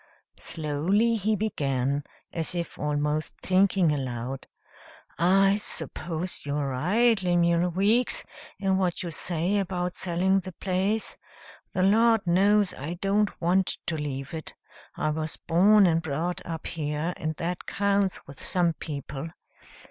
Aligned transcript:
Slowly 0.39 1.15
he 1.15 1.35
began, 1.35 2.03
as 2.33 2.55
if 2.55 2.79
almost 2.79 3.37
thinking 3.39 3.91
aloud, 3.91 4.47
"I 5.19 5.57
suppose 5.57 6.43
you 6.43 6.55
are 6.55 6.69
right, 6.69 7.21
Lemuel 7.21 7.69
Weeks, 7.69 8.23
in 8.57 8.79
what 8.79 9.03
you 9.03 9.11
say 9.11 9.59
about 9.59 9.95
selling 9.95 10.39
the 10.39 10.53
place. 10.53 11.19
The 11.75 11.83
Lord 11.83 12.25
knows 12.25 12.73
I 12.73 12.95
don't 12.95 13.39
want 13.39 13.77
to 13.85 13.95
leave 13.95 14.33
it. 14.33 14.55
I 14.97 15.11
was 15.11 15.37
born 15.37 15.85
and 15.85 16.01
brought 16.01 16.43
up 16.47 16.65
here, 16.65 17.13
and 17.15 17.35
that 17.35 17.67
counts 17.67 18.25
with 18.25 18.41
some 18.41 18.73
people. 18.73 19.29